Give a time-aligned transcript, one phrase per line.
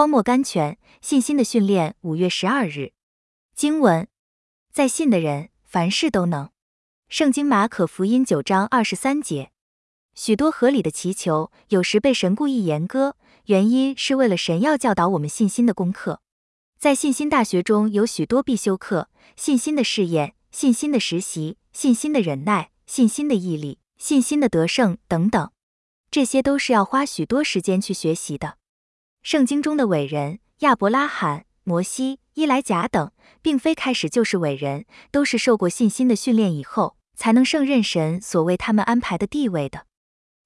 [0.00, 1.94] 荒漠甘泉，信心的训练。
[2.00, 2.92] 五月十二日，
[3.54, 4.08] 经文：
[4.72, 6.48] 在信的人，凡事都能。
[7.10, 9.50] 圣经马可福音九章二十三节。
[10.14, 16.22] 许多合理的祈求，有时被神故意严格，原因是为了神要教导我们信心的功课。
[16.78, 25.50] 在信心大学中有许多必修课：信心的试验、信心的实习、信心的忍耐、信心的毅力、信心的得胜等等。
[26.10, 28.56] 这些都是要花许多时间去学习的。
[29.22, 39.84] 圣经中的伟人亚伯拉罕、摩西、伊莱贾等，并非开始就是伟人，都是受过信心的训练以后，才能胜任神所为他们安排的地位的。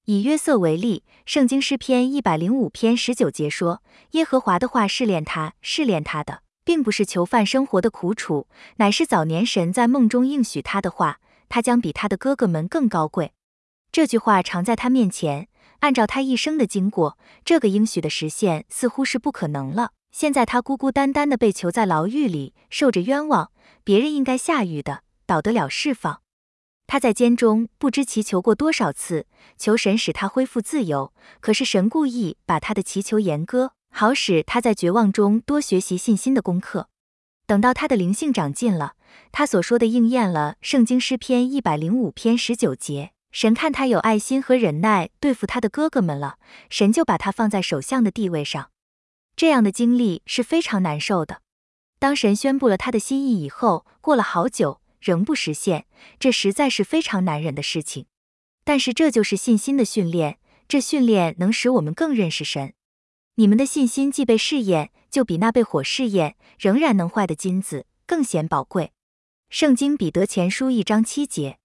[0.07, 13.31] 以约瑟为例，圣经诗篇一百零五篇十九节说：“耶和华的话试炼他，试炼他的，并不是囚犯生活的苦楚，乃是早年神在梦中应许他的话，他将比他的哥哥们更高贵。”
[13.93, 15.47] 这句话常在他面前。
[15.85, 19.91] 按照他一生的经过，这个应许的实现似乎是不可能了。
[20.11, 23.51] 现在他孤孤单单的被囚在牢狱里，受着冤枉，
[23.83, 26.21] 别人应该下狱的，倒得了释放。
[26.87, 29.27] 他在监中不知祈求过多少次，
[29.59, 31.13] 求神使他恢复自由。
[31.39, 36.89] 可是神故意把他的祈求严歌，好使他在绝望中多学习信心的功课。
[37.45, 38.93] 等到他的灵性长进了，
[39.31, 40.55] 他所说的应验了。
[40.61, 43.11] 圣经诗篇一百零五篇十九节。
[43.35, 46.37] 神看他有爱心和忍耐对付他的哥哥们了，
[46.69, 48.71] 神就把他放在首相的地位上。
[49.35, 51.41] 这样的经历是非常难受的。
[51.99, 55.85] 当神宣布了他的心意以后，过了好久仍不实现，
[56.17, 58.05] 这实在是非常难忍的事情。
[58.63, 62.73] 但是这就是信心的训练，这训练能使我们更认识神。
[63.35, 68.93] 你们的信心既被试验，就比那被火试验仍然能坏的金子更显宝贵。
[69.49, 71.57] 圣经彼得前书一章七节。